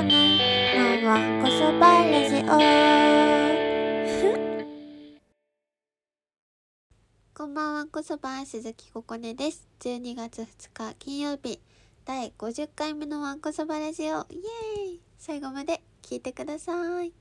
[0.00, 2.40] こねのわんこそばラジオ
[7.34, 9.68] こんばんはこそば鈴木ここねです。
[9.80, 11.60] 12月2日金曜日。
[12.06, 14.20] 第50回目のわんこそばラジオイエー
[14.94, 15.02] イ。
[15.18, 17.08] 最後まで聞いてください。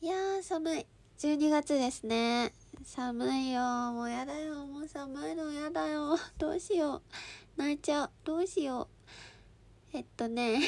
[0.00, 0.86] いやー寒い。
[1.18, 2.54] 12月ですね。
[2.86, 3.60] 寒いよ。
[3.92, 4.64] もうやだよ。
[4.64, 6.16] もう寒いのやだよ。
[6.38, 7.02] どうしよ
[7.56, 7.60] う。
[7.60, 8.10] 泣いちゃう。
[8.24, 8.88] どうしよ
[9.92, 9.96] う。
[9.96, 10.60] えっとね。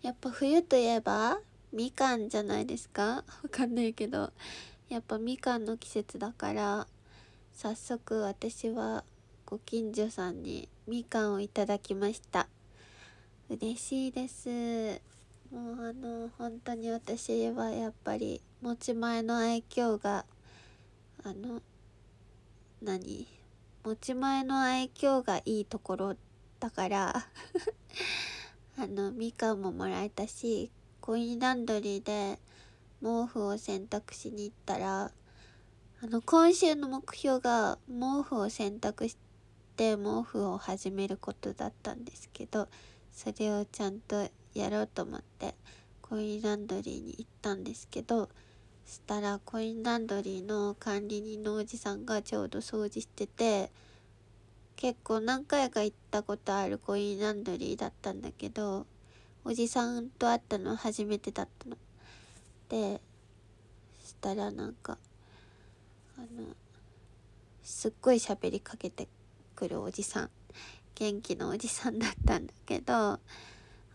[0.00, 1.40] やっぱ冬といえば
[1.72, 3.02] みかんじゃないですか？
[3.02, 4.32] わかんないけど。
[4.88, 6.86] やっぱみかんの季節だから
[7.52, 9.02] 早速私は
[9.44, 12.46] ご近所さんにみかんをいただきました。
[13.50, 14.48] 嬉しいです。
[15.52, 20.24] もうあの本当に私はやっぱり持ち前の愛嬌が
[21.24, 21.62] あの
[22.82, 23.26] 何？
[23.82, 26.16] 持ち前の愛嬌がいいところ
[26.60, 27.26] だから。
[28.76, 32.40] あのみかんももらえたしコインランドリーで
[33.00, 35.12] 毛布を洗濯しに行ったら
[36.02, 39.16] あの今週の目標が毛布を洗濯し
[39.76, 42.68] て毛布を始めることだったんですけど
[43.12, 45.54] それをちゃんとやろうと思って
[46.02, 48.28] コインランドリーに行ったんですけど
[48.86, 53.70] したらコインランドリーの管理人のおじさんがちょうど掃除してて
[54.76, 58.86] 結構何回か行ったことあるコインランドリーだったんだけど
[59.44, 61.76] おじさんと会ったの初めてだったの。
[62.68, 63.00] で
[64.04, 64.98] したらなんか
[66.16, 66.54] あの
[67.62, 69.08] すっごい喋りかけて
[69.54, 70.30] くるおじさん
[70.94, 73.20] 元気なおじさんだったんだけどあ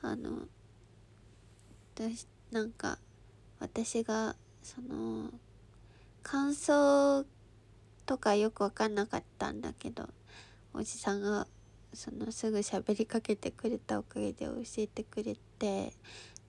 [0.03, 0.47] の
[1.95, 2.99] 私なんか
[3.59, 4.35] 私が
[4.69, 5.31] その
[6.21, 7.25] 感想
[8.05, 10.07] とかよく分かんなかったんだけど
[10.75, 11.47] おじさんが
[11.91, 15.91] そのすぐ喋りかけてくれたおかげで教えてくれて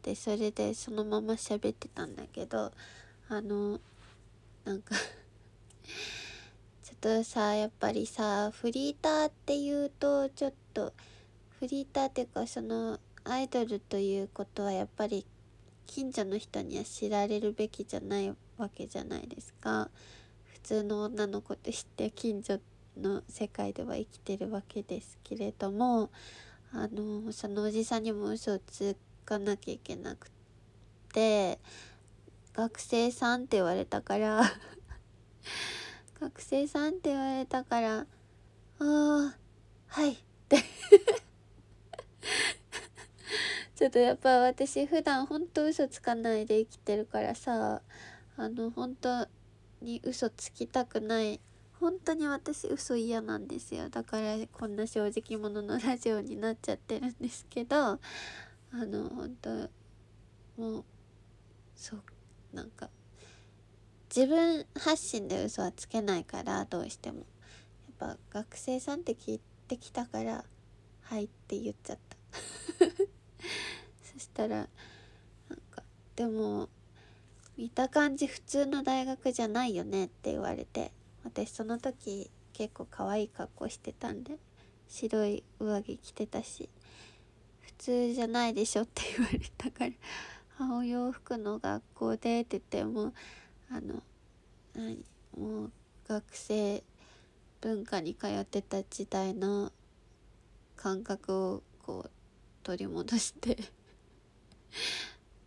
[0.02, 2.70] でそれでそのまま喋ってたんだけど
[3.30, 3.80] あの
[4.66, 4.94] なんか
[6.84, 10.92] ちょっとさやっぱりさフリーターっていうとちょっと
[11.58, 15.24] フリーターっていうかそのアイドルということはやっぱり
[15.86, 19.90] 近所の人には知られるべきじゃないわけじゃないですか。
[20.44, 22.60] 普通の女の子として近所
[22.98, 26.10] の世界では生きてるわけですけれども
[26.72, 30.30] あのそのおじさんにも嘘をつかなきゃいけなく
[31.12, 31.58] て
[32.52, 34.42] 学生さんって言われたから
[36.20, 38.06] 学生さんって言われたからあ
[38.78, 39.36] あ
[39.86, 40.16] はいっ
[40.48, 40.58] て。
[43.80, 47.80] ちょっとやっぱ私普段ほんと嘘つかないで生きてるからさ
[48.36, 49.26] あの本当
[49.80, 51.40] に嘘つきたくない。
[51.80, 53.88] 本当に私嘘嫌なんですよ。
[53.88, 57.98] だからこんな正直者のラジオになっちゃってるんですけどあ
[58.70, 59.50] の本当
[60.60, 60.84] もう
[61.74, 62.02] そう
[62.52, 62.90] なんか
[64.14, 67.20] 自分発信で嘘はつけないからどうしても。
[67.20, 67.26] やっ
[67.98, 70.44] ぱ学生さんって聞いてきたから
[71.00, 72.16] 「はい」って言っちゃった。
[74.02, 74.66] そしたらなん
[75.70, 75.82] か
[76.16, 76.68] でも
[77.56, 80.92] 見た感じ普通の大学じゃないよねって言われて
[81.24, 84.36] 私その時結構可愛い格好してたんで
[84.88, 86.68] 白い上着着てたし
[87.60, 89.92] 普通じゃないでしょって言われたから
[90.58, 93.12] あお洋服の学校でって言っても
[93.70, 94.02] あの
[94.74, 95.04] 何
[95.38, 95.72] もう
[96.08, 96.82] 学生
[97.60, 99.70] 文化に通ってた時代の
[100.76, 102.10] 感覚をこう
[102.62, 103.56] 取り戻して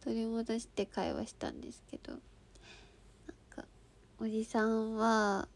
[0.03, 2.19] 取り戻して会話したんですけどなん
[3.50, 3.66] か
[4.19, 5.47] おじさんは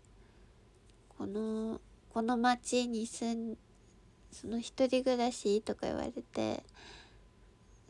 [1.18, 3.58] このこの町に住ん
[4.32, 6.64] その一人暮らしとか言われて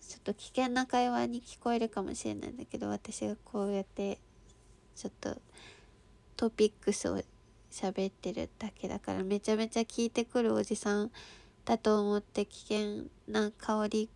[0.01, 4.19] ちょっと危険な会話に聞こえるかもしれないんだけど私がこうやって
[4.95, 5.38] ちょっと
[6.38, 7.21] トピックスを
[7.71, 11.12] 喋ってるだけだからめちゃめちゃ聞いてくるおじさん
[11.67, 14.09] だと思って危険な香り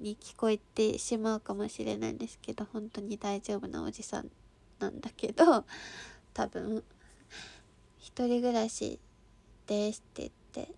[0.00, 4.30] に聞こえてしまうかもしれないんですけど本当に大丈夫なおじさん
[4.78, 5.66] なんだけど
[6.32, 6.82] 多分
[7.98, 8.98] 一人暮らし
[9.66, 10.74] ですって言って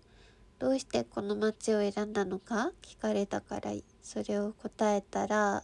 [0.59, 3.71] どうしてこの町を選んだのか聞かれたから
[4.03, 5.63] それを答えたら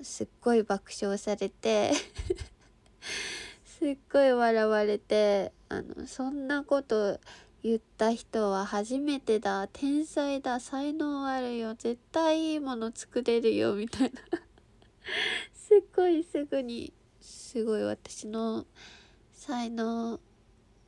[0.00, 1.92] すっごい爆笑されて
[3.66, 7.20] すっごい笑われてあのそんなこと
[7.66, 9.66] 言った人は初めてだ。
[9.66, 10.60] 天才だ。
[10.60, 11.74] 才能あるよ。
[11.74, 13.74] 絶対いいもの作れるよ。
[13.74, 14.20] みたいな。
[15.52, 16.92] すっごいすぐに。
[17.20, 17.82] すごい。
[17.82, 18.66] 私の
[19.32, 20.20] 才能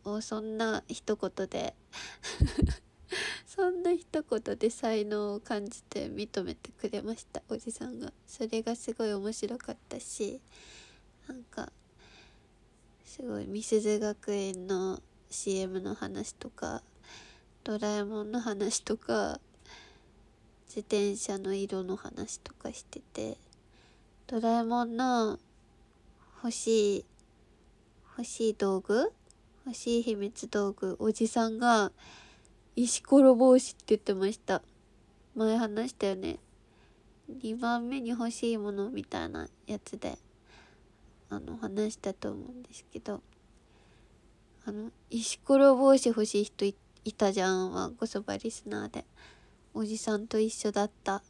[0.04, 1.74] もうそんな一言で。
[3.44, 7.42] そんな一言で才能を感じて認めてくれました。
[7.48, 8.12] おじさんが。
[8.24, 10.40] それがすごい面白かったし。
[11.26, 11.72] なんか
[13.04, 16.82] すごいみすず学園の CM の話とか
[17.64, 19.40] ドラえもんの話とか
[20.66, 23.36] 自転車の色の話とかしてて
[24.26, 25.38] ドラえもんの
[26.42, 27.04] 欲しい
[28.16, 29.12] 欲しい道具
[29.66, 31.92] 欲しい秘密道具おじさんが
[32.74, 34.62] 石ころ帽子って言ってました。
[35.34, 36.38] 前話したよね。
[37.30, 40.16] 2番目に欲しいものみたいなやつで
[41.28, 43.20] あの話したと思うんですけど。
[44.68, 46.74] あの石ころ帽子欲しい人い
[47.16, 49.06] たじゃんわんこそばリスナーで。
[49.72, 51.22] おじさんと一緒だった。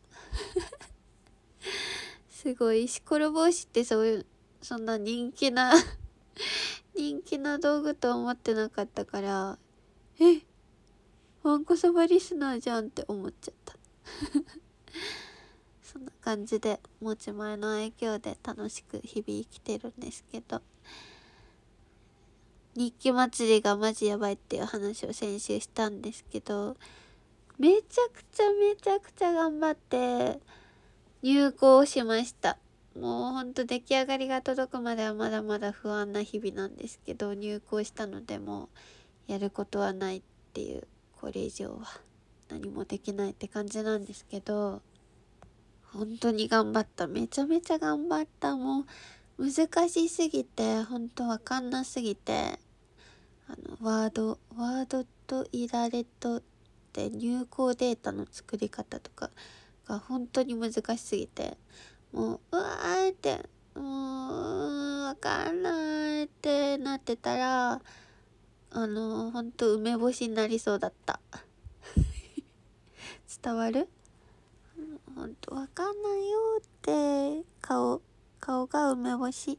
[2.29, 2.87] すごい。
[2.87, 4.26] 石ころ帽子ってそういう
[4.61, 5.73] そんな人気な
[6.96, 9.56] 人気な道具と思ってなかったから
[10.19, 10.43] え
[11.44, 13.76] わんこそばリスナーじゃんって思っちゃった。
[15.81, 20.61] そんな感じで持ち前の影響で楽しく日々生きてるんですけど。
[22.74, 26.76] 日記祭りがマジやばいっていう話を先週したんですけど
[27.58, 30.38] めちゃくちゃめちゃくちゃ頑張って
[31.22, 32.56] 入校しました。
[32.98, 38.68] もうほんと出来上がりが届くまではまだまだ不安な日々なんですけど入校したのでも
[39.28, 40.22] うやることはないっ
[40.52, 40.86] ていう
[41.20, 42.00] これ以上は
[42.48, 44.82] 何もできないって感じなんですけど
[45.92, 47.06] 本当に頑張った。
[47.06, 48.56] めちゃめちゃ頑張った。
[48.56, 48.84] もう
[49.38, 52.58] 難しすぎて本当わかんなすぎて
[53.46, 56.43] あのワードワードとイラレットっ
[56.93, 59.31] て入稿データの作り方とか
[59.87, 61.56] が本当に難しすぎて
[62.12, 67.81] もううわーってもうわかんないってなってたら
[68.70, 71.20] あのほんと梅干しになりそうだった。
[73.43, 73.88] 伝わる？
[75.14, 78.02] ほんとわかんないよって顔
[78.40, 79.58] 顔が梅干し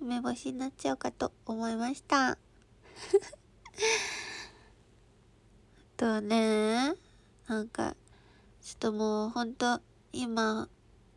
[0.00, 2.30] 梅干しになっちゃうかと思いました。
[2.32, 2.38] あ
[5.96, 6.94] とね
[7.46, 7.96] なんか
[8.62, 9.80] ちょっともうほんと
[10.12, 10.68] 今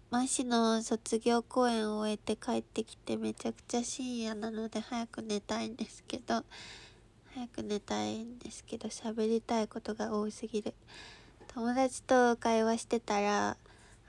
[0.10, 6.44] マシの卒業公演を終えて帰ってきてめちゃくちゃ深夜なので早く寝たいんですけど
[7.34, 10.74] 早く寝たいんですけど喋りたいことが多すぎる。
[11.54, 13.58] 友達と会話してたら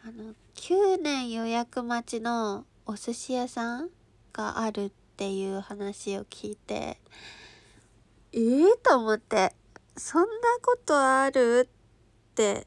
[0.05, 3.90] あの9年予約待ちのお寿司屋さん
[4.32, 6.99] があるっていう話を聞いて
[8.32, 9.55] ええー、と思って
[9.96, 10.26] そんな
[10.62, 12.67] ことあるって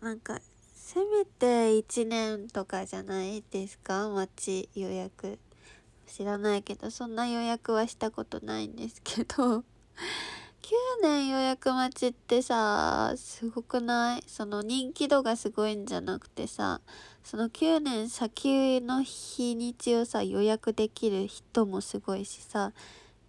[0.00, 0.38] なんか
[0.74, 5.38] せめて1年とかじゃないですか待ち予約。
[6.06, 9.64] 知らないけどそんな予約はしたことないんですけど。
[10.62, 10.70] 9
[11.02, 14.24] 年予約待ちってさすごくない？
[14.26, 16.80] その人気度がすごいんじゃなくてさ
[17.28, 22.72] その9年先の日にちをさ予約できる人もすごいしさ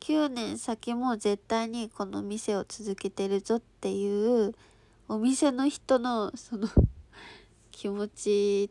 [0.01, 4.53] 9年先も絶対にこの店を続けてるぞっていう
[5.07, 6.67] お店の人のその
[7.71, 8.69] 気持ち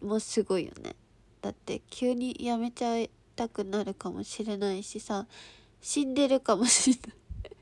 [0.00, 0.94] もすごいよね。
[1.42, 5.26] だって急に辞めちゃいたくなるかもしれないしさ
[5.80, 7.56] 死んでるかもしれない。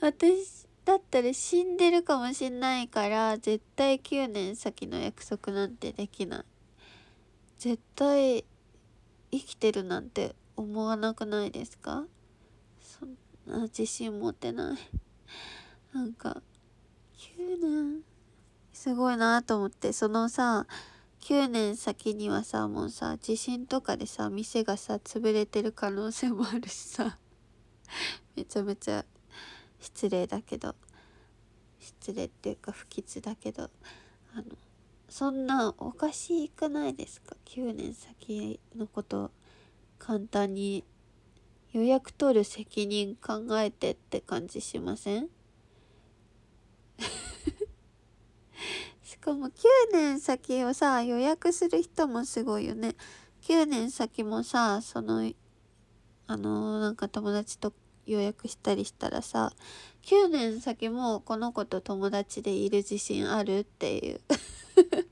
[0.00, 6.44] 私だったら死んでるかもしんないから絶対9年先の約束なんてできない。
[7.58, 8.46] 絶対
[9.30, 12.06] 生きてるなんて思わなくないですか？
[12.80, 14.78] そんな自信持てない。
[15.92, 16.40] なんか
[17.18, 18.00] 9年
[18.72, 19.92] すごいなと思って。
[19.92, 20.66] そのさ
[21.20, 27.18] 9年先にはさもうさ地震とかでさ店がさ潰れてる可能性もあるしさ。
[28.34, 29.04] めちゃめちゃ
[29.80, 30.74] 失礼だけど
[31.80, 33.64] 失礼っていうか不吉だけど
[34.34, 34.44] あの
[35.08, 39.30] そんなおかしくないですか？9年先のこと
[39.98, 40.84] 簡単に
[41.72, 45.28] 予約取る責任考えてって感じしません？
[49.02, 49.52] しかも9
[49.92, 52.94] 年先をさ予約する人もすごいよね。
[53.42, 55.30] 9年先もさその
[56.26, 57.72] あのなんか友達と
[58.08, 59.52] 予約したりしたらさ
[60.02, 64.20] 9年先もこの子と友達でいる自信あるっていう。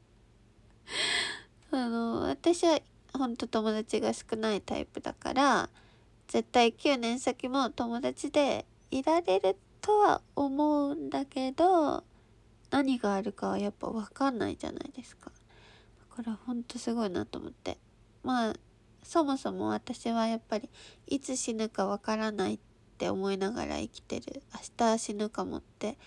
[1.72, 2.80] あの私は
[3.12, 5.68] ほんと友達が少ないタイプだから
[6.28, 12.04] 絶対9年先も友達でいられるとは思うんだけど
[12.70, 15.30] 何があるかはやっぱ分かんないじゃないですか。
[16.10, 17.78] だからほんとすごいなと思って。
[18.22, 18.54] まあ
[19.02, 20.68] そもそも私はやっぱり
[21.06, 22.58] いつ死ぬかわからないっ
[22.96, 24.42] って思いながら生きてる。
[24.54, 25.98] 明日死ぬかもって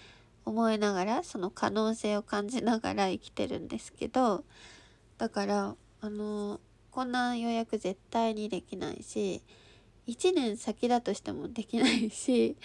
[0.44, 4.44] 思いながらその可能性を感じながら生きてるんですけど
[5.20, 9.44] だからあのこんな予約絶対にできないし
[10.08, 12.58] 1年先だとしてもできないし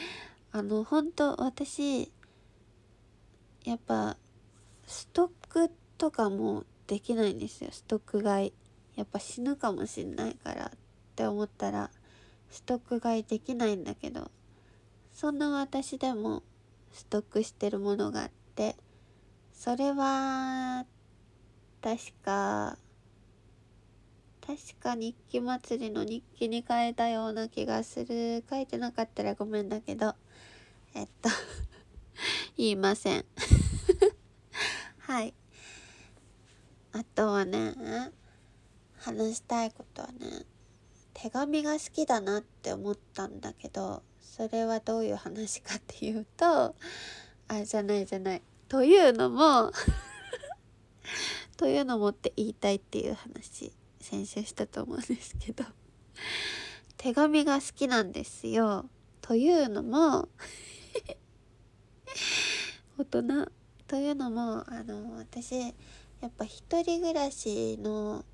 [0.50, 2.10] あの本当私
[3.64, 4.16] やっぱ
[4.86, 7.70] ストックとかもできないんですよ。
[7.72, 8.52] ストック買い。
[8.96, 10.70] やっぱ死ぬかもしんないからっ
[11.16, 11.90] て思ったら
[12.54, 14.30] ストック買いできないんだけど
[15.12, 16.44] そんな私でも
[16.92, 18.76] ストックしてるものがあって
[19.52, 20.86] それは
[21.82, 22.78] 確か
[24.46, 28.44] 確か日記祭りの日記に変えたような気がする。
[28.48, 30.14] 書いてなかったらごめんだけど
[30.94, 31.30] えっと
[32.56, 33.24] 言いません。
[34.98, 35.34] はい。
[36.92, 37.74] あとはね
[38.98, 40.46] 話したいことはね
[41.14, 46.74] 手紙が好きだなって思ったんだけどそれはどういう話かっていうと
[47.48, 48.42] あじゃないじゃない。
[48.68, 49.72] というのも
[51.56, 55.64] というのもって言いたいっていう話先週したと思うんですけど
[56.96, 58.88] 手紙が好きなんですよ。
[59.20, 60.28] というのも
[62.98, 63.52] 大人。
[63.86, 68.24] というのもあの私やっぱ一人暮らしの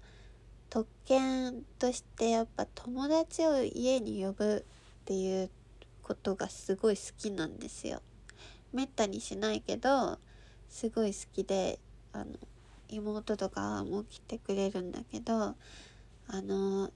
[0.71, 4.65] 特権としてやっぱ友達を家に呼ぶ
[5.03, 5.51] っていう
[6.03, 8.01] ことがすごい好きなんですよ。
[8.73, 10.19] めったにしないけど
[10.69, 11.81] すごい好きで
[12.13, 12.27] あの
[12.89, 15.57] 妹とかも来てくれるんだけどあ
[16.43, 16.91] の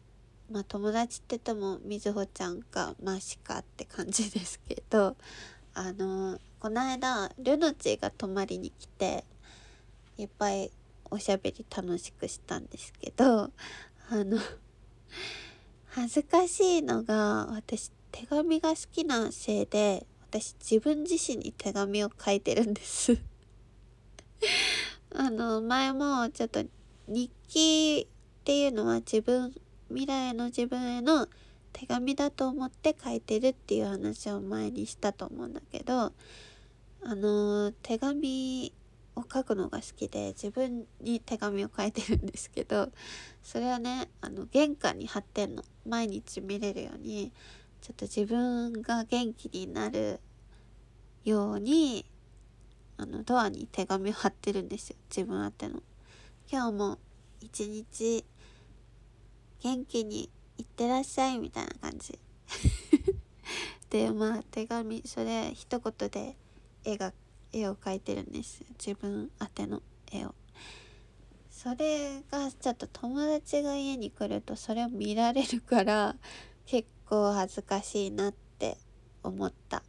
[0.51, 5.17] まあ友達って言ってもみずほちゃんかマシかって感じですけど
[5.75, 9.25] あのこの間ルノチが泊まりに来て
[10.17, 10.71] いっぱい
[11.11, 13.51] おしゃべり楽しくしたんですけどあ
[14.11, 14.39] の
[15.87, 23.17] 恥ずかしいのが私手紙が好きなせいで私自分自身に手紙を書いてるんです。
[25.15, 26.65] あの前もちょっと
[27.07, 29.55] 日記っていうのは自分
[29.89, 31.29] 未来の自分への
[31.73, 36.13] 手紙だと思って書いてるっていう話を前にしたと思うんだけど
[37.03, 38.73] あの手紙
[39.17, 42.91] を書くのが好きで自分に手紙を書いてるんですけど
[43.43, 47.33] それはねあの玄関に貼ってんの毎日見れるように
[47.81, 50.21] ちょっと自分が元気になる
[51.25, 52.07] ように
[52.97, 55.83] あのドアに手紙を貼ってるんですよ自分宛ての。
[56.51, 56.99] 今日も
[57.41, 58.25] 一日
[59.61, 62.19] 元気にいってらっしゃいみたいな感じ。
[63.91, 66.37] でまあ手紙それ一言で
[66.85, 67.13] 絵が
[67.55, 69.83] 絵を描いてるんです自分宛ての
[70.13, 70.35] 絵を。
[71.51, 76.17] それがちょっと友達が家に来るとそれを見られるから
[76.67, 78.77] 結構恥ずかしいなって
[79.23, 79.83] 思った。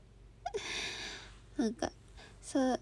[1.56, 1.90] なんか
[2.40, 2.80] そう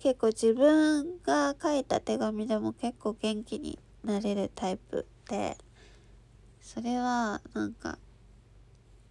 [0.00, 5.56] 結構自分が書いた手紙でも結構元気になれるタイプで
[6.60, 7.98] それはなんか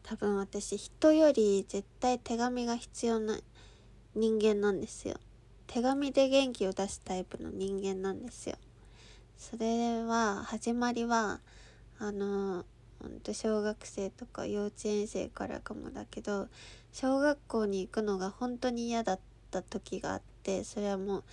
[0.04, 3.40] 多分私人より絶対手紙が必要な
[4.16, 5.16] 人間なんですよ。
[5.68, 8.56] 手紙で元気を出すタイプの人間なんですよ。
[9.38, 11.40] それは始まりは
[11.98, 12.66] あの
[13.02, 16.48] ほんと小学生とか幼稚園生からかもだけど
[16.94, 21.24] 小学校に行くのが本当に嫌だった時があってそれはもう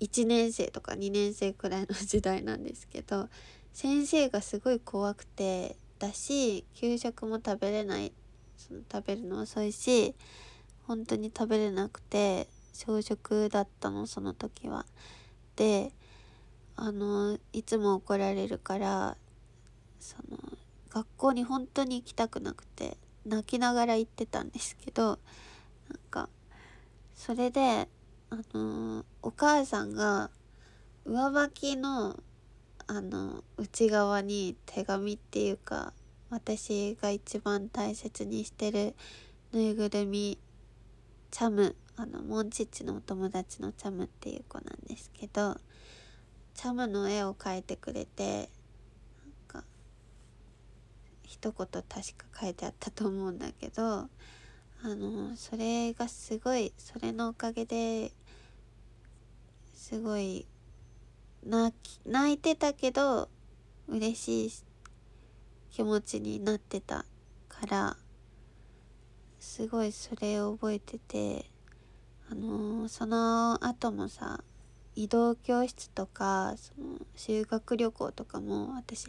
[0.00, 3.28] 1年生とか2年生くらいの時代なんですけど
[3.72, 8.12] 先生がすごい怖くてだし給食も食べれない
[8.58, 10.14] その食べるの遅いし
[10.86, 14.86] 本当に食べれなくて小食だったのその時は。
[15.56, 15.92] で
[16.76, 19.16] あのいつも怒られるから
[20.00, 20.38] その
[20.88, 22.96] 学校に本当に行きたくなくて
[23.26, 25.18] 泣きながら行ってたんですけどなん
[26.10, 26.28] か
[27.14, 27.88] それで
[28.30, 30.30] あの、お母さんが
[31.04, 32.18] 上履きの
[32.86, 35.92] あの内側に手紙っていうか
[36.30, 38.94] 私が一番大切にしてる
[39.52, 40.38] ぬいぐるみ
[41.32, 45.56] チャムあのモンチッチのお友達のチャムっていう子なんですけど
[46.54, 48.48] チャムの絵を描いてくれてなん
[49.48, 49.64] か
[51.22, 51.92] 一言確か
[52.38, 54.08] 書いてあったと思うんだけどあ
[54.84, 58.12] のそれがすごいそれのおかげで
[59.72, 60.46] すごい
[61.46, 61.74] 泣
[62.04, 63.30] 泣いてたけど
[63.88, 64.52] 嬉しい
[65.70, 67.06] 気持ちになってた
[67.48, 67.96] から
[69.42, 71.46] すごいそれを覚えてて
[72.30, 74.44] あのー、その後もさ
[74.94, 79.08] 移動教室とかその修学旅行とかも私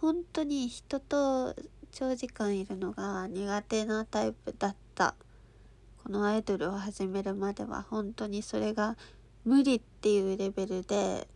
[0.00, 1.54] 本当に人と
[1.92, 5.14] 長時間いるのが苦手なタイプだった。
[6.02, 8.96] このアイドルを始めるまでは本当にそれが
[9.44, 11.26] 無理っていうレベルで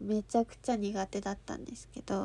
[0.00, 2.16] めちゃくちゃ苦手だったんですけど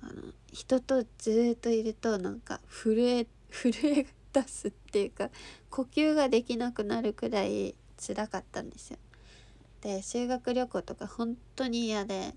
[0.00, 4.06] あの人とずっといるとなんか震え 震え
[4.42, 5.30] 出すっていうか
[5.70, 8.98] 呼吸ができなくなるくらい辛かったんですよ。
[9.80, 12.34] で修学旅行とか本当に嫌で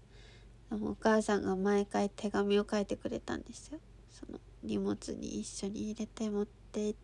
[0.71, 3.79] お母さんが毎回手紙を書いてくれたんですよ。
[4.09, 6.95] その荷物に一緒に入れて持って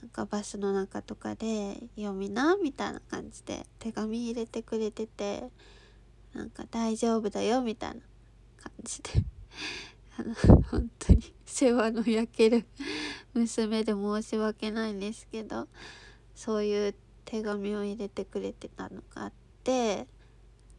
[0.00, 5.44] なんかバスの中とかで読みなみたいな感じで手紙入れてくれてて
[6.32, 8.00] なんか大丈夫だよみたいな
[8.62, 9.10] 感じで
[10.18, 11.34] あ の本当に。
[11.50, 12.64] 世話の焼ける
[13.34, 15.68] 娘で申し訳ないんですけど
[16.34, 19.32] そういう手紙を入れてくれてたのがあっ
[19.64, 20.06] て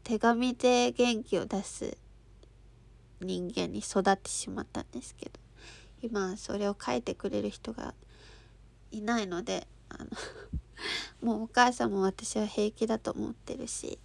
[0.04, 1.98] 手紙で元気を出す
[3.20, 5.40] 人間に育ってしまったんですけど
[6.02, 7.94] 今それを書いてくれる人が
[8.92, 10.10] いないのであの
[11.22, 14.00] もうお母さんも私は平気だと思ってるし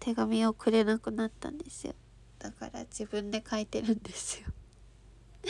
[0.00, 1.94] 手紙をくれなくなったんですよ。
[2.38, 4.48] だから自分で書いてるんですよ。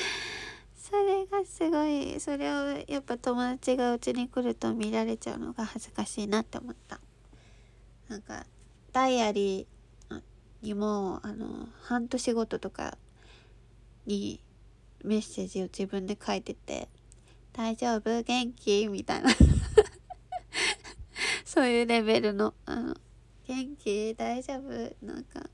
[0.77, 7.01] それがすごいそれをやっぱ友達がうちに来ると見られちゃうのが恥ずかしいなって思った。
[8.09, 8.47] なんか
[8.93, 10.23] ダイアリー
[10.63, 12.97] にもあの半年ごととか
[14.07, 14.43] に
[15.05, 16.89] メッセージを自分で書いてて
[17.53, 18.23] 「大丈夫？
[18.23, 19.31] 元気?」みたいな。
[21.45, 22.97] そういうレベルのあの
[23.47, 24.15] 「元気？
[24.15, 25.07] 大丈夫？
[25.07, 25.51] なんか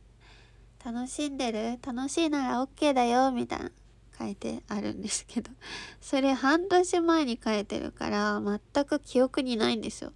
[0.85, 1.79] 楽しんでる？
[1.83, 3.71] 楽しいなら OK だよ」みたいな
[4.19, 5.51] 書いてあるんですけど。
[6.01, 10.13] それ半年前に書いてるから全く記憶にないんですよ。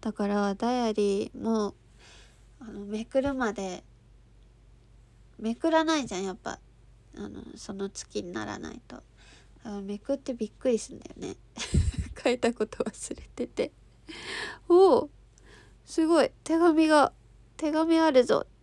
[0.00, 1.74] だからダイアリーも
[2.58, 3.84] あのめくるまで
[5.38, 6.58] めくらないじゃんやっぱ。
[7.16, 9.00] あのその月にならないと。
[9.82, 11.36] めくってびっくりすんだよね。
[12.22, 13.72] 書いたこと忘れてて。
[14.68, 15.10] おお
[15.84, 16.32] すごい。
[16.42, 17.12] 手紙が
[17.56, 18.44] 手紙あるぞ。
[18.44, 18.53] って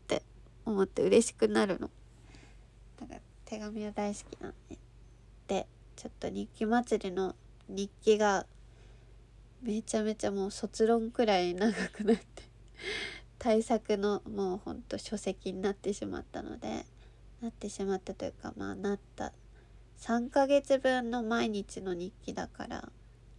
[0.65, 1.89] 思って嬉しくなるの。
[2.99, 4.77] だから手紙は大好きなんで
[5.47, 7.35] でちょっと日記祭りの
[7.67, 8.45] 日記が
[9.61, 12.43] めちゃめちゃもう卒論くらい長くなって
[13.37, 16.85] 対策のもうほんと書籍になってしまったので
[17.41, 19.33] なってしまったというかまあなった。
[20.01, 22.89] 3ヶ月分の毎日の日記だから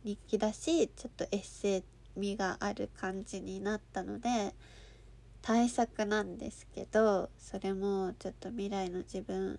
[0.05, 1.85] 日記だしちょっとエッセイ
[2.17, 4.55] 味がある感じになったので
[5.43, 9.59] 対策なんですけどそれもちょっと未来の自分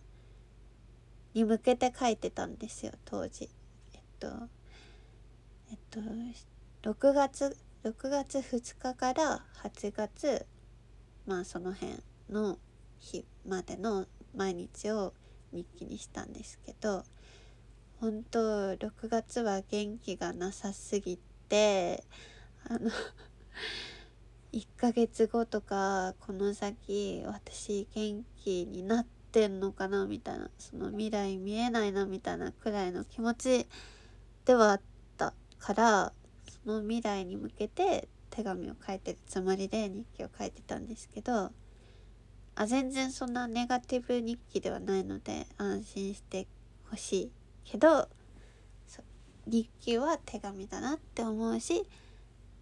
[1.34, 3.50] に向けて書いてたんですよ当時。
[3.93, 4.28] えっと
[5.69, 6.00] えっと
[6.89, 10.46] 6月6月2日から8月
[11.26, 11.98] まあその辺
[12.30, 12.58] の
[13.00, 15.13] 日までの毎日を
[15.52, 17.04] 日記にしたんですけど
[18.00, 21.17] 本当6月は元気がなさすぎ
[21.50, 22.04] て
[22.69, 22.89] あの
[24.53, 33.67] 1ヶ月後とかこの先私元気になってんのかなみたいなその未来見えないなみたいなくらいの気持ち
[34.45, 34.81] ではあっ
[35.17, 36.13] たから
[36.63, 41.51] その未来に向けて手紙を書いてるつもりで日記を書いてたんですけど
[42.55, 46.47] あ全然そんなネガティブ日記ではないので安心して
[46.89, 47.31] ほしい
[47.65, 48.07] けど
[49.45, 51.83] 日記は手紙だなって思うし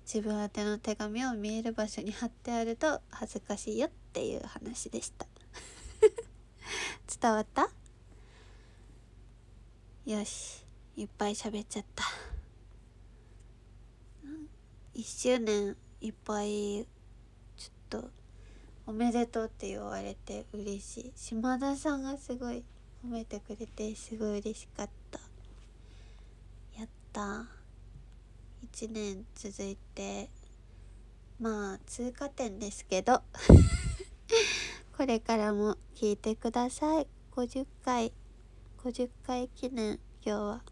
[0.05, 5.25] 自分宛ての手紙を見える場所に貼ってあると恥ずかしいよっていう話でした。
[7.21, 7.69] 伝わった？
[10.05, 12.03] よしいっぱい喋っちゃった。
[14.93, 16.85] 1周年いっぱい
[17.55, 18.09] ちょっと
[18.85, 21.13] おめでとうって言われて嬉しい。
[21.15, 22.63] 島田さんがすごい
[23.05, 25.19] 褒めてくれてすごい嬉しかった。
[26.77, 27.60] やった
[28.73, 30.29] 1年続いて
[31.39, 33.21] まあ通過点ですけど
[34.95, 37.07] これからも聞いてください。
[37.31, 38.13] 50回
[38.77, 40.63] 50回記念今日は。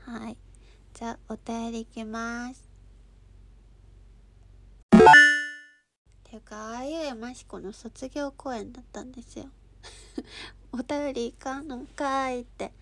[0.00, 0.36] はい。
[0.92, 2.68] じゃあお便りいきます。
[6.24, 9.46] ていうかああいうやましこの卒業公演だったんですよ。
[10.72, 12.72] お便りいかんのかいって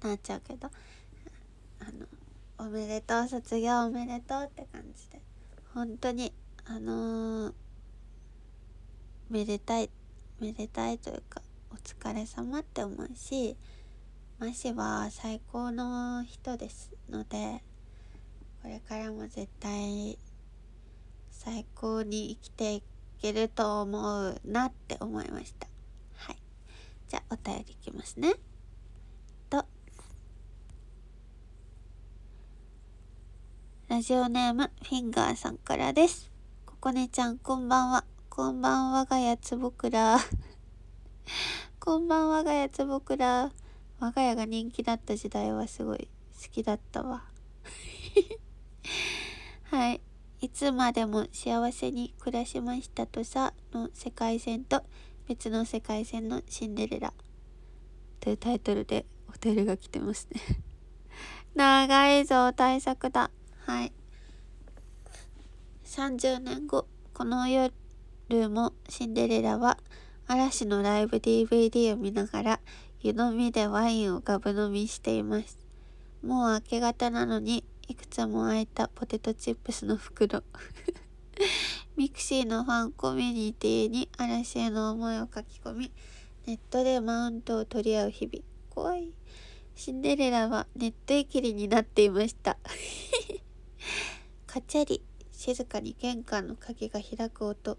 [0.00, 0.70] なっちゃうけど。
[1.80, 2.06] あの
[2.60, 5.22] おめでとう卒業おめでとうって感じで。
[5.72, 6.30] 本当に
[6.66, 7.54] あのー、
[9.30, 9.88] めでたい
[10.40, 13.56] めでたいというかお疲れ様って思うし
[14.38, 17.62] マシは最高の人ですので
[18.62, 20.18] これからも絶対
[21.30, 22.82] 最高に生きてい
[23.22, 25.66] けると思うなって思いました。
[26.16, 26.36] はい。
[27.08, 28.34] じゃあお便りいきますね
[29.48, 29.64] と
[33.90, 36.30] ラジオネームフィンガーさんからです。
[36.64, 38.04] ここねちゃんこんばんは。
[38.28, 40.16] こんばんはがやつぼくら。
[41.80, 43.50] こんばんはがやつぼくら。
[43.98, 46.08] 我が家が人気だった時代はすごい
[46.40, 47.24] 好きだったわ。
[49.72, 50.00] はい。
[50.40, 54.84] いつまでも幸せに暮らしましたとさの世界線と
[55.26, 57.12] 別の世界線のシンデレラ
[58.20, 60.40] というタイトルでお便りが来てますね
[61.56, 63.32] 長いぞ対策だ
[63.70, 63.92] はい。
[65.84, 67.70] 30年後この夜
[68.50, 69.78] もシンデレラは
[70.26, 72.60] 嵐のライブ DVD を見ながら
[73.00, 75.56] 湯飲みでワインをガブ飲みしています。
[76.20, 80.42] もう明け方なのにいくつも開いたポテトチップスの袋。
[81.96, 85.92] ミクシーのファンコミュニティに嵐への思いを書き込み
[86.44, 88.44] ネットでマウントを取り合う日々。
[88.68, 89.12] 怖い。
[89.76, 92.58] シンデレラはネットいきりになっていました。
[94.46, 97.78] カチャリ静かに玄関の鍵が開く音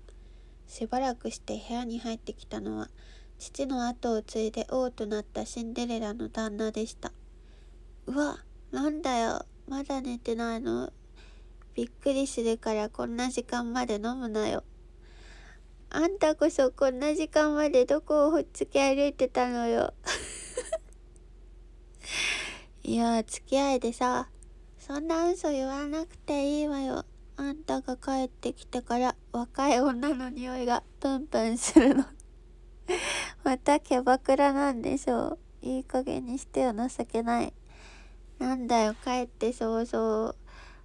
[0.68, 2.90] しばらくして部屋に入ってきたのは
[3.38, 7.12] 父の後を継いで王となったシンデレラの旦那でした
[8.06, 8.38] うわ
[8.72, 10.92] なんだよまだ寝てないの？
[11.74, 14.66] びっくりするからこんな時間まで飲むなよ。
[15.90, 19.94] あんたこそこんな時間までどこをほっつき歩いてたのよ。
[22.84, 24.30] いや、付き合いでさ、
[24.82, 27.06] そんな嘘言わなくていいわよ。
[27.38, 32.04] あんたが帰ってきてから若い女の匂いがプンプンするの。
[33.46, 35.39] またキャバクラなんでしょう。
[35.62, 37.54] いい加減にしてよ、情けない。
[38.39, 40.36] なんだよ、帰って早々。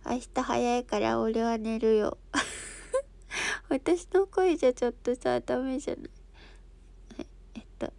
[0.05, 2.19] 明日早いから俺は寝るよ。
[3.71, 6.11] 私の声じゃちょっとさ、ダメじゃない。
[7.55, 7.91] えっと、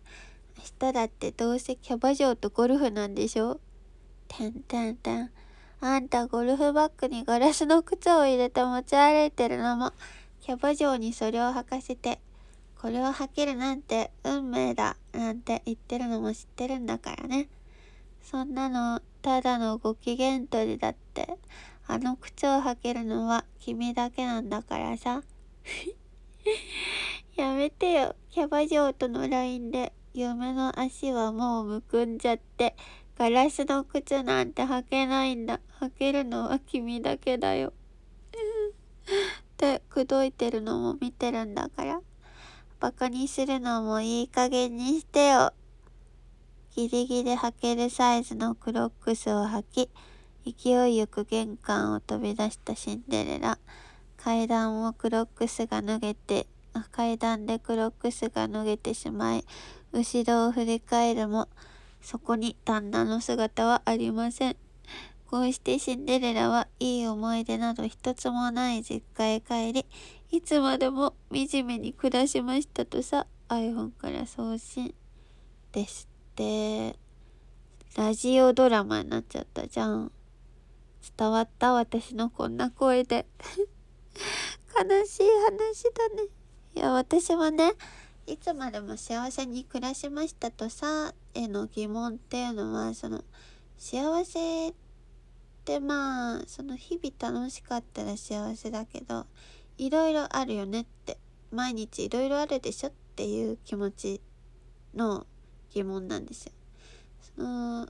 [0.58, 3.60] 明日だってどうせキャバ嬢とゴルフなんでしょ
[4.28, 5.32] てんてんてん。
[5.80, 9.94] あんたゴルフバッグにガラスの靴を入れて持ち歩いてるのも、
[10.42, 12.20] キャバ嬢にそれを履かせて、
[12.82, 17.50] これを履けるなんて運命だ、なんて言ってるのも知ってるんだからね。
[18.22, 21.38] そんなのただのご機嫌取りだって。
[21.90, 25.24] あの靴を履けるのは君だけなんだからさ。
[27.38, 28.16] やめてよ。
[28.30, 32.76] キャバ嬢との LINE で嫁の足はもうむくんじゃって、
[33.18, 35.60] ガラスの靴なんて履けないんだ。
[35.82, 37.74] 履けるのは君だけだよ。
[38.30, 42.02] って口説いてるのも見てるんだから。
[42.80, 45.52] バカにするのもいい加減にしてよ。
[46.76, 49.90] ギリギリ履けるサイズのクロックスを履き、
[50.46, 53.58] 勢いよく玄関を飛び出したシンデレラ。
[54.16, 56.46] 階段をクロックスが脱げて、
[56.92, 59.46] 階段でクロックスが脱げてしまい、
[59.92, 61.50] 後ろを振り返るも、
[62.02, 64.58] そこに旦那の姿はありません。
[65.30, 69.86] こうしてシンデレラはいい思い出など一つもない実家へ帰り、
[70.32, 74.94] いつまでも惨めに暮らしましたとさ、iPhone から送信
[75.72, 76.08] です。
[76.08, 77.00] って
[77.96, 80.12] ラジオドラマになっちゃったじゃん
[81.18, 83.26] 伝わった私のこんな声で
[84.80, 86.30] 悲しい話だね
[86.76, 87.74] いや私はね
[88.28, 93.24] いつまでも幸せに暮らしましたとさへの疑問っていうのはその
[93.78, 94.74] 幸せっ
[95.64, 99.26] てまあその日々楽しかったら幸せだけど
[99.78, 101.18] いろいろあるよねって
[101.52, 104.22] 毎日いろいろあるでしょっていう気持ち
[104.96, 105.28] の
[105.70, 106.52] 疑問なんですよ。
[107.36, 107.88] その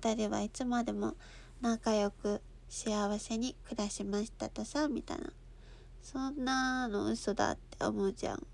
[0.00, 1.14] 2人はいつまでも
[1.60, 5.32] 仲良く幸せに暮らしましたとさみたいな
[6.02, 8.46] そんなの嘘だって思うじゃん。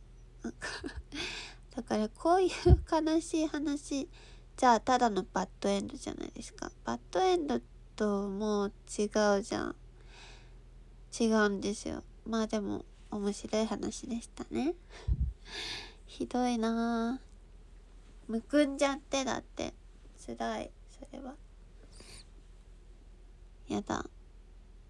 [1.77, 2.51] だからこういう
[2.91, 4.09] 悲しい話
[4.57, 6.71] じゃあただのバッドエンドじゃないですか。
[6.85, 7.61] バッドエンド
[7.97, 9.07] ともう違
[9.39, 9.77] うじゃん。
[11.19, 12.03] 違うんですよ。
[12.25, 14.75] まあでも面白い話でしたね。
[16.07, 17.35] ひどいなぁ。
[18.27, 19.75] むくんじゃってだって
[20.25, 21.35] 辛いそれは
[23.69, 24.07] やだ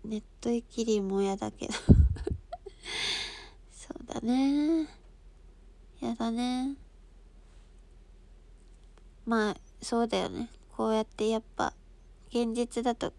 [0.05, 1.73] ネットイキリもやだけど
[3.73, 5.04] そうだね
[6.05, 6.77] やだね。
[9.25, 10.51] まあそうだよね。
[10.77, 11.73] こうやってやっぱ
[12.29, 13.13] 現実だと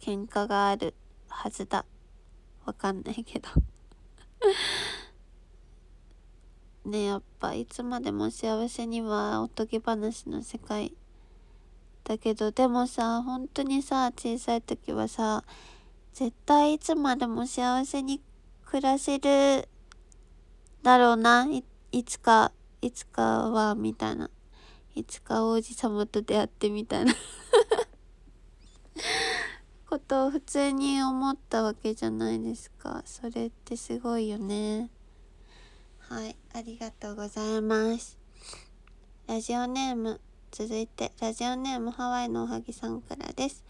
[0.00, 0.94] 喧嘩がある
[1.28, 1.84] はずだ。
[2.64, 3.48] わかんないけど。
[6.88, 10.94] ねやっぱいつまでも幸せにはおとぎ話の世界
[12.04, 12.52] だけど。
[12.52, 15.44] でもさ本当にさ小さい時はさ
[16.12, 18.22] 絶対いつまでも幸せに
[18.64, 19.68] 暮らせる
[20.82, 21.46] だろうな
[21.90, 24.30] いつかいつかはみたいな。
[24.94, 27.14] いつか王子様と出会ってみたいな。
[29.88, 33.02] ことを普通に思ったわけじゃないですか。
[33.06, 34.90] それってすごいよね。
[35.98, 36.36] はい。
[36.52, 38.18] ありがとうございます。
[39.26, 40.20] ラジオネーム。
[40.50, 41.90] 続いてラジオネーム。
[41.90, 43.64] ハワイのおはぎさんからです。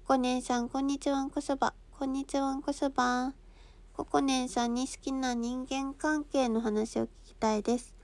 [0.00, 1.74] ここねんさんこんにちはんこそば。
[1.98, 3.32] こんにちはんこそば。
[3.96, 7.94] ここねんさんに好きな人間関係の話を聞きたいです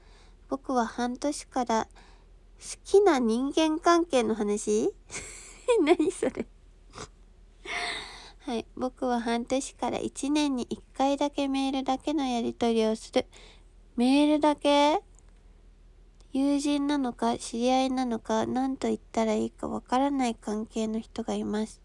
[0.48, 1.86] 僕は半年から
[2.62, 4.94] 好きな人間関係の話？
[5.84, 6.46] 何それ？
[8.46, 8.64] はい。
[8.76, 13.26] 僕は半年から1年に1回だけメールだけのやり取りをする。
[13.96, 15.02] メールだけ
[16.32, 21.81] 友人なのか知り合いなのか何と言ったらいいかわからない関係の人がいます。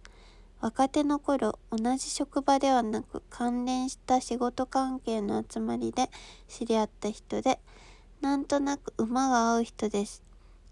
[0.59, 6.09] 若手の頃、同じ職場ではなく関連した仕事関係の集まりで
[6.47, 7.59] 知り合った人で、
[8.21, 10.23] なんとなく馬が合う人です。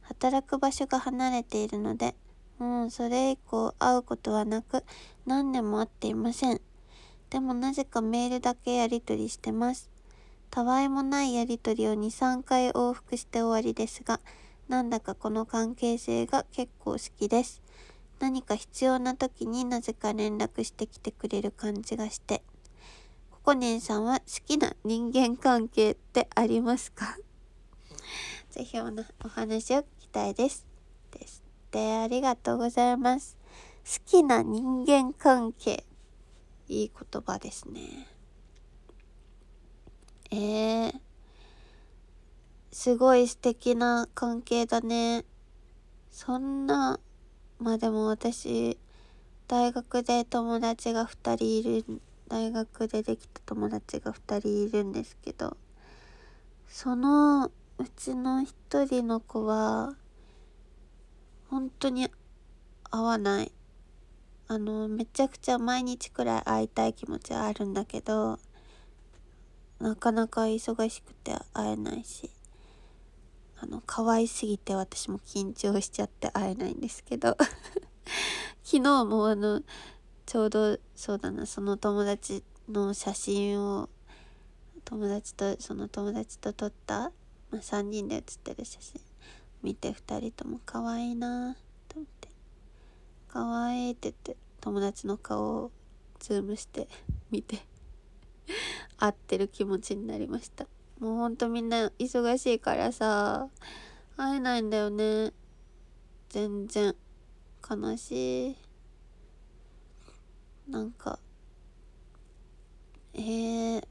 [0.02, 2.16] 働く場所が離れているので、
[2.58, 4.84] もうそれ以降会うことはなく
[5.26, 6.62] 何年も会っていません。
[7.30, 9.90] でもなぜかメールだけやり取りしてます。
[10.50, 14.20] たわいもないやり取りを2、3回往復して終わりですが、
[14.68, 17.65] なんだかこの関係性が結構好きです。
[18.20, 22.44] 何か必要な時になぜか連絡してきてくれる感じがして。
[23.32, 27.18] ココネンさんは好きな人間関係ってありますか？
[28.50, 28.86] ぜひお
[29.24, 30.66] お話を聞きたいです。
[31.12, 33.38] ですってありがとうございます。
[33.86, 35.86] 好きな人間関係。
[36.68, 38.08] いい言葉ですね。
[40.32, 41.00] えー、
[42.72, 45.24] すごい素敵な関係だね。
[46.10, 47.00] そんな、
[47.60, 48.78] まあでも私、
[49.48, 55.56] 大学で友達が2人いる、大学でできた友達が2人いるんですけど、
[56.68, 57.52] そのう
[57.96, 59.96] ちの1人の子は、
[61.50, 62.10] 本当に
[62.92, 63.52] 合わない。
[64.48, 68.38] あの、めちゃくちゃ毎日くらい会いたい気持ちはあるんだけど、
[69.80, 72.30] なかなか忙しくて会えないし、
[73.66, 77.36] あの、可愛すぎて私も緊張しちゃって会えないんですけど、
[78.64, 79.64] 昨日もあの、
[80.26, 83.90] ちょうどそうだな、その友達の写真を、
[84.84, 87.12] 友達と、その友達と撮った、
[87.50, 89.02] まあ、3人で写ってる写真。
[89.64, 91.56] 見て2人とも可愛いな
[91.88, 92.30] と思って。
[93.28, 95.72] 可愛いって言って友達の顔を
[96.20, 96.88] ズームして
[97.32, 97.58] 見て
[98.98, 100.68] 合ってる気持ちになりました。
[101.00, 103.50] もうほんとみんな忙しいからさ
[104.18, 105.34] 会えないんだよね。
[106.30, 106.96] 全然。
[107.70, 108.56] 悲しい。
[110.70, 111.20] なんか
[113.14, 113.84] えー、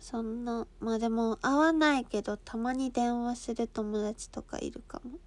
[0.00, 0.66] そんな。
[0.80, 5.18] まあでも会わないけどたまに電話する友達とかいるかも。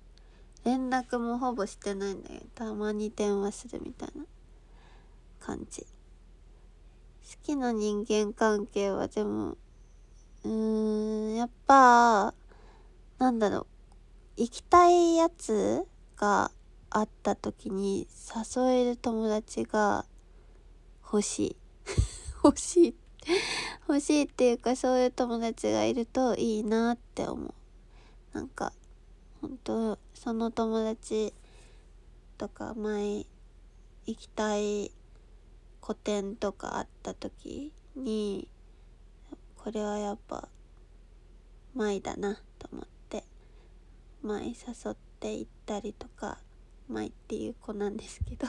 [0.64, 4.26] 連絡もほぼしてないんだけどたまに電話するみたいな。
[5.42, 5.82] 感じ。
[5.82, 5.88] 好
[7.44, 9.58] きな人間関係はでも
[10.44, 12.34] うーんやっぱ
[13.20, 13.68] なんだろう。
[14.38, 16.52] 行きたいやつが
[16.90, 18.08] あった時に
[18.56, 20.06] 誘える友達が
[21.04, 21.56] 欲しい。
[22.44, 22.96] 欲しい。
[23.88, 27.54] 欲しいっていうかそういう友達がいるといいなって思う。
[28.34, 28.74] なんか
[29.42, 31.34] 本当その友達
[32.38, 33.26] とか前
[34.08, 34.92] 行きたい
[35.80, 38.48] 個展とかあった時に
[39.64, 40.50] これはやっぱ
[41.76, 43.24] 舞だなと思って
[44.24, 46.40] 舞誘って行ったりとか
[46.90, 48.48] 舞っていう子なんですけど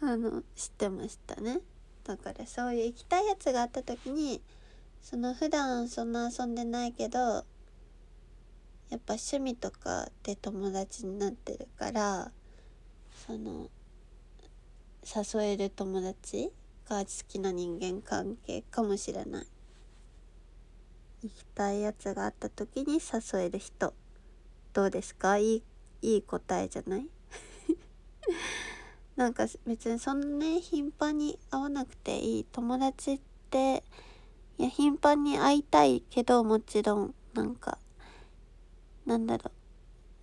[0.00, 1.60] あの知ってましたね。
[2.04, 4.40] だからそういう行きたいやつがあった時に
[5.02, 7.36] その普段そんな遊んでないけどや
[8.96, 12.32] っぱ趣味とかで友達になってるから
[13.26, 13.68] その
[15.04, 16.50] 誘える友達
[16.90, 19.46] が好きな人間関係かもしれない。
[21.22, 23.94] 行きたいやつがあった時に誘える人。
[24.72, 25.38] どうですか？
[25.38, 25.62] いい
[26.02, 27.06] いい答えじゃない？
[29.14, 32.44] なんか別にそんなに頻繁に会わなくていい。
[32.44, 33.84] 友達って
[34.58, 37.78] いや頻繁に会いたいけどもちろんなんか
[39.06, 39.52] なんだろ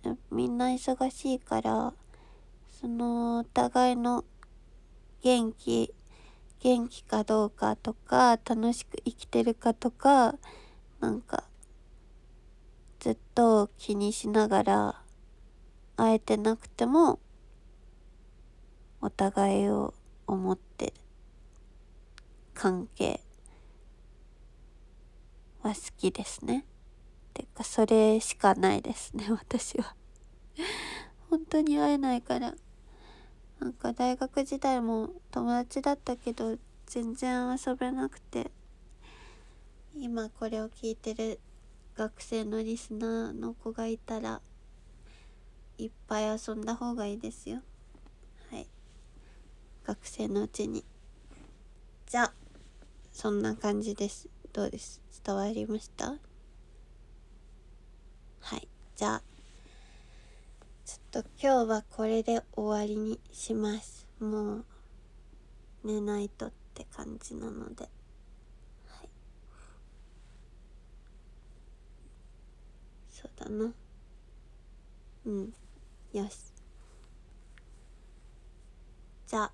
[0.04, 0.18] う。
[0.30, 1.94] みんな忙しいから
[2.68, 4.24] そのお互いの
[5.22, 5.94] 元気
[6.60, 10.34] 元気かどうかとか楽しく生きてるかとか
[11.00, 11.44] なんか
[12.98, 15.02] ずっと気にしながら
[15.96, 17.20] 会えてなくても
[19.00, 19.94] お互いを
[20.26, 20.92] 思ってる
[22.54, 23.20] 関係
[25.62, 26.64] は好きですね。
[27.34, 29.94] てかそれしかないですね私は
[31.30, 32.54] 本当に会えないから
[33.60, 38.50] なんか大学時代も友達だったけど全然遊べなくて
[39.96, 41.40] 今これを聞いてる
[41.96, 44.40] 学生のリスナーの子がいたら
[45.76, 47.60] いっぱい遊んだ方がいいですよ。
[48.50, 48.66] はい。
[49.84, 50.84] 学生のうちに。
[52.06, 52.32] じゃあ
[53.12, 54.28] そんな感じです。
[54.52, 55.00] どうです？
[55.24, 56.14] 伝わりました？
[58.40, 58.68] はい。
[58.96, 59.22] じゃあ
[60.88, 64.08] ちょっと今日はこれで終わりにします。
[64.20, 64.64] もう
[65.84, 67.90] 寝ないとって感じなので。
[68.86, 69.10] はい。
[73.10, 73.70] そうだな。
[75.26, 75.52] うん。
[76.14, 76.54] よし。
[79.26, 79.52] じゃあ。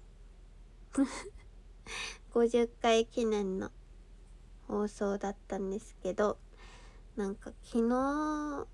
[2.33, 3.73] 50回記念の
[4.69, 6.39] 放送だったんですけど
[7.17, 8.69] なんか昨日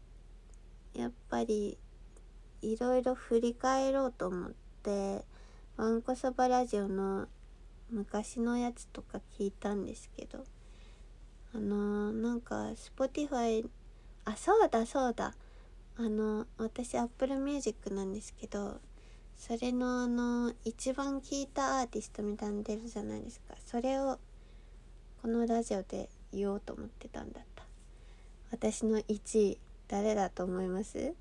[0.93, 1.79] やっぱり
[2.63, 4.51] いろいろ振り返ろうと思っ
[4.83, 5.25] て
[5.77, 7.27] わんこそばラジオの
[7.91, 10.45] 昔のやつとか聞いたんですけど
[11.55, 13.67] あのー、なんか Spotify
[14.25, 15.35] あそうだそうだ。
[15.97, 18.81] あの私 Apple Music なんですけど
[19.37, 23.55] それのあの一番聴いたアーティストみたいに出るじゃないですか。
[23.67, 24.19] それを
[25.23, 27.65] このラジオで言おうと思ってたんだった。
[28.53, 31.15] 私の1位誰だと思います？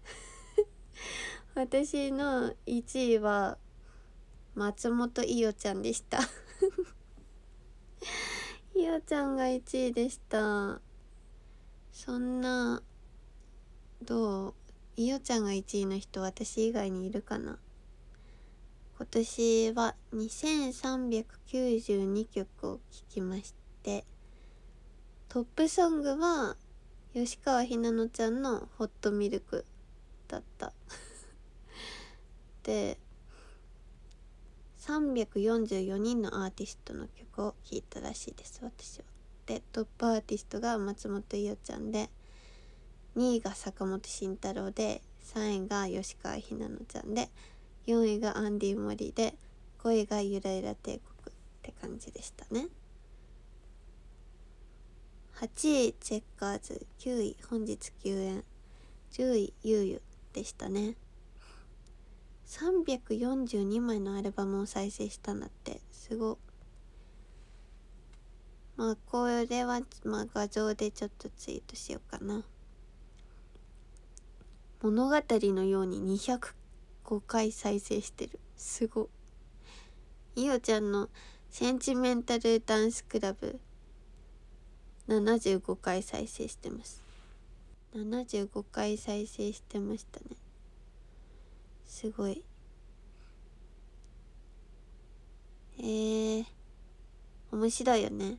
[1.56, 3.58] 私の1位は
[4.56, 6.20] 松本伊代ちゃんでした。
[8.76, 10.82] 伊代ちゃんが1位でした。
[11.92, 12.82] そんな
[14.02, 14.54] どう？
[14.96, 17.60] 伊代ちゃんが1位の人私以外にいるかな？
[18.98, 24.06] 今年は2392曲を聴きまして
[25.30, 26.58] トップソングは
[27.14, 29.66] 吉川ひなのちゃんの「ホットミルク」
[30.30, 30.72] だった
[32.64, 32.98] で
[34.80, 39.06] 344人のアーティストの曲を聴いたらしいです私は。
[39.46, 42.10] でトップアーティストが松本伊代ちゃんで
[43.18, 45.02] 2位が坂本慎太郎で
[45.34, 47.30] 3位が吉川ひなのちゃんで
[47.88, 49.34] 4位がアンディ・モリで
[49.84, 52.68] 5位がゆらゆら帝国って感じでしたね
[55.42, 58.44] 8位チェッカーズ9位本日休園
[59.12, 60.02] 10位ゆうゆ
[60.34, 60.96] でしたね。
[62.46, 65.82] 342枚のアルバムを再生したんだって。
[65.92, 66.40] すご。
[68.76, 72.44] まあこれは、まあ、画像でちょっとツイートしようかな。
[74.82, 78.40] 物語のように205回再生してる。
[78.56, 79.10] すご。
[80.36, 81.10] いおちゃんの
[81.50, 83.60] センチメンタルダンスクラブ。
[85.10, 87.09] 75回再生してます。
[87.94, 90.38] 75回再生してましたね。
[91.86, 92.44] すごい。
[95.80, 96.46] えー、
[97.52, 98.38] 面白いよね。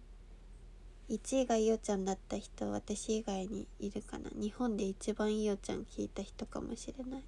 [1.08, 4.30] 1位がいおちゃんだった人私以外にいるかな。
[4.32, 7.20] 日本で一番いおちゃん聞いた人かもしれない。
[7.20, 7.22] やっ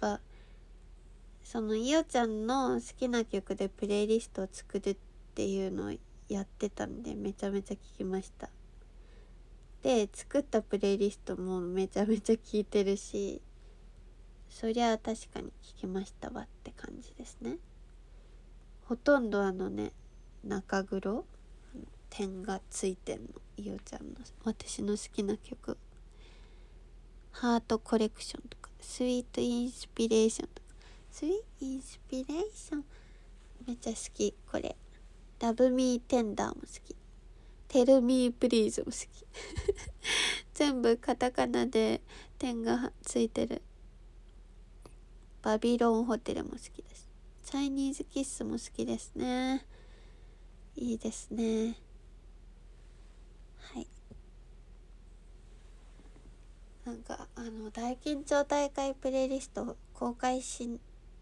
[0.00, 0.20] ぱ
[1.44, 4.96] そのいおちゃんの好きな曲でプレイリストを作るっ
[5.34, 5.92] ていうのを
[6.28, 8.48] やってたんでめちゃめちゃ聞きました。
[9.82, 13.40] で作ったプレイリストもめちゃめちゃ聞いてるし
[14.48, 17.58] そりゃ確かに聞きましたわって感じですね。
[18.86, 19.92] ほとんどあのね
[20.42, 21.24] 中黒
[22.10, 24.14] 点がついてんのいおちゃんの
[24.44, 25.76] 私の好きな曲。
[27.30, 30.68] ハートコレクションとかスイートインスピレーションとか。
[31.10, 32.84] スイートインスピレーション
[33.66, 34.76] めっちゃ好きこれ。
[35.40, 36.96] ラブミーテンダーも好き。
[37.68, 39.06] テルミープリーズも好き。
[40.54, 42.00] 全部カタカナで
[42.38, 43.62] 点がついてる。
[45.42, 47.08] バビロンホテルも好きです。
[47.44, 49.64] チャイニーズキッスも好きですね。
[50.76, 51.76] いいですね。
[53.72, 53.86] はい。
[56.84, 60.78] なんかあの大緊張大会プレイリスト公開し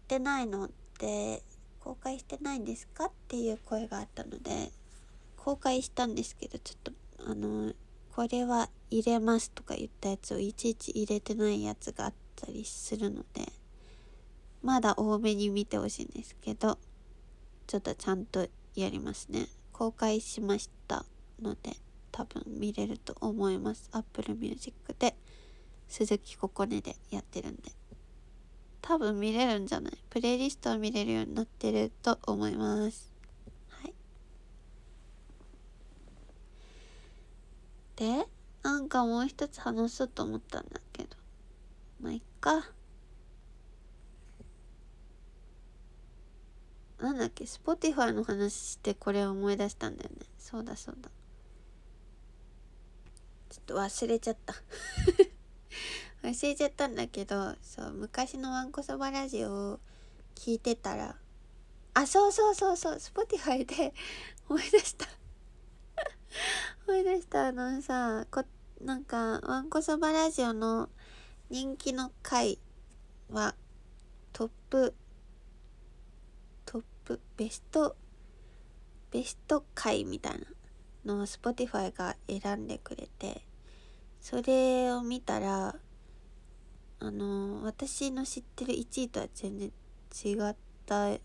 [0.07, 1.43] てないのって
[1.79, 3.05] 公開してないんですか？
[3.05, 4.71] っていう声があったので
[5.47, 6.91] 公開したんですけどちょっと
[7.25, 7.71] あの
[8.13, 13.49] これは入れますとか言ったやつをいちいち入れてないやつがあったりするので
[14.61, 16.77] まだ多めに見てほしいんですけど
[17.65, 18.45] ちょっとちゃんと
[18.75, 19.47] やりますね。
[19.71, 21.05] 公開しました
[21.41, 21.77] ので
[22.11, 23.89] 多分見れると思います。
[23.93, 25.15] Apple Music で
[25.87, 27.71] 鈴木ここねでやってるんで。
[28.81, 29.93] 多分見れるんじゃない？
[30.09, 33.13] プレイリストを見れるようになってると思います
[33.69, 33.93] はい
[37.97, 38.27] で
[38.63, 41.09] なんかもう一つ話そうと思ったんだけど。
[41.99, 42.69] まあいっか。
[46.99, 50.25] なんだっけ Spotify の話してこれ思い出したんだよね。
[50.37, 51.09] そうだそうだ。
[53.49, 54.53] ちょっと忘れちゃった。
[56.23, 59.79] 忘れちゃったんだけどそう昔のわんこそばラジオを
[60.35, 61.15] 聞いてたら
[61.93, 63.93] あそうそうそうそう Spotify で
[64.49, 65.07] 思い出した。
[66.87, 68.45] 思い出したあのさこ
[68.79, 70.87] なんかわんこそばラジオの
[71.49, 72.59] 人気の回
[73.29, 73.55] は
[74.31, 74.95] トップ
[76.65, 77.97] トップベスト
[79.11, 80.39] ベスト回みたい
[81.03, 83.41] なのを Spotify が選んでくれて
[84.21, 85.75] それを見たら
[86.99, 89.67] あの私の知ってる1位とは全然
[90.23, 91.19] 違った違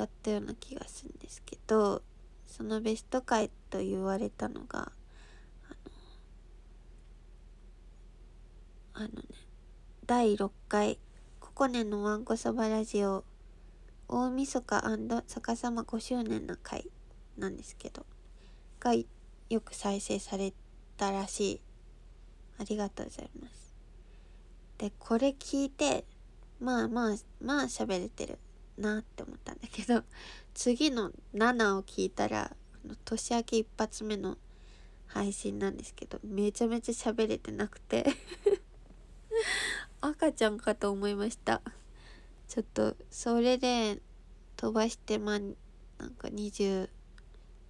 [0.00, 2.02] ったような気がするんですけど
[2.46, 4.92] そのベスト回と言われたのが
[8.94, 9.12] あのね
[10.06, 10.98] 第6回
[11.38, 13.24] ココネのわんこそばラジオ
[14.08, 14.82] 大晦日
[15.26, 16.90] 逆さま5周年の回
[17.38, 18.04] なんですけど
[18.80, 20.52] がよく再生され
[20.96, 21.60] たらしい。
[22.58, 23.74] ありがとうございます。
[24.78, 26.04] でこれ聞いて
[26.60, 28.38] まあまあまあ喋れてる
[28.76, 30.02] なって思ったんだけど
[30.54, 32.56] 次の7を聞いたら
[33.04, 34.36] 年明け一発目の
[35.06, 38.06] 配信なんですけどめちゃめちゃ喋れてなくて
[40.00, 41.62] 赤ちゃんかと思いました。
[42.48, 44.00] ちょっとそれで
[44.56, 46.88] 飛ばしてまあなんか20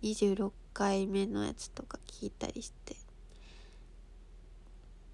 [0.02, 2.96] 26回目のやつとか聞いたりして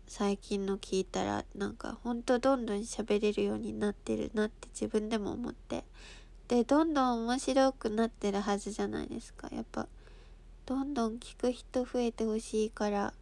[0.06, 5.84] 最近の聞いたらなんかほんとどんどん喋れるようになってるなって自分でも思って
[6.48, 9.48] でどんどん面白くなってるはずじゃないですか。
[9.52, 9.88] やっぱ
[10.64, 13.12] どんどん聞く人増えてほしいから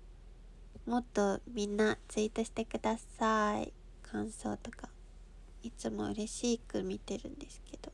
[0.87, 3.73] もっとみんなツイートしてください。
[4.03, 4.89] 感想とか
[5.63, 7.91] いつも嬉しく見てるんですけど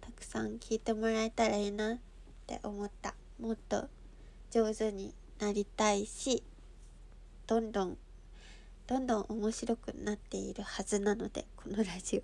[0.00, 1.98] たくさん聞いてもらえたらいいなっ
[2.46, 3.14] て思った。
[3.40, 3.88] もっと
[4.50, 6.42] 上手になりたいし
[7.46, 7.96] どんどん
[8.88, 12.22] どんどん面白くなっているはずなのでこのラジオ。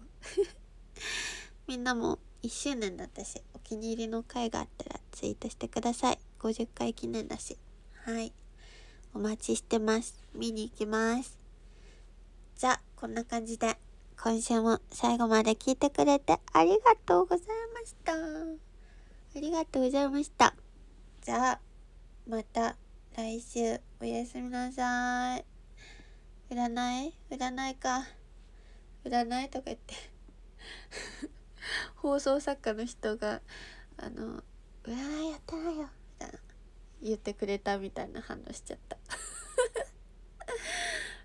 [1.67, 7.59] みんなも1周年だったしお気に入りの回があったらツイートしてください50回記念だし
[8.05, 8.33] はい
[9.17, 10.27] お待ちしてます。
[10.35, 11.39] 見に行きます。
[12.57, 13.79] じゃあ、こんな感じで、
[14.21, 18.13] 今週も最後まで聞いてくれてありがとうございました。
[18.13, 18.17] あ
[19.37, 20.57] りがとうございました。
[21.23, 21.61] じゃあ、
[22.29, 22.77] また
[23.17, 25.45] 来週おやすみなさい。
[26.51, 27.15] 占い？
[27.31, 28.05] 占いか。
[29.05, 29.95] 占いとか言って
[31.97, 33.43] 放送作家の人が、
[33.97, 34.43] あの、
[34.85, 35.83] 占いやってないよ。
[35.83, 35.89] み
[36.19, 36.39] たいな。
[37.03, 38.97] 言ってくれたみたいな反応しちゃった。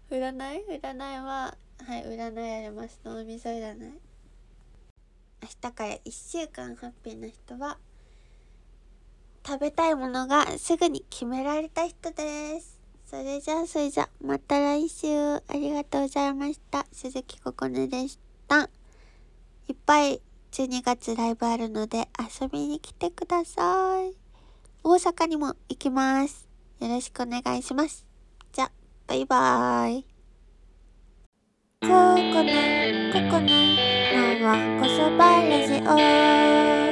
[0.12, 0.80] 占い？
[0.80, 3.00] 占いははい占いやります。
[3.04, 4.02] 脳みそ占い。
[5.42, 7.78] 明日から1週間ハッピーな人は
[9.46, 12.78] 食べたいものがすぐに決められた人です。
[13.06, 15.08] それじゃあそれじゃあまた来週。
[15.36, 16.86] ありがとうございました。
[16.92, 18.70] 鈴木ここねでした。
[19.68, 20.22] いっぱい
[20.52, 24.30] 12月ライブあるので遊びに来てください
[24.84, 26.48] 大阪にも行きます。
[26.80, 28.06] よろしくお願いします。
[28.54, 28.72] じゃ、
[29.08, 30.06] バイバーイ。
[31.82, 36.89] ここね、ここね、ママこそばラジオ。